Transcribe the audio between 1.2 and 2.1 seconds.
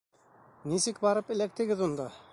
эләктегеҙ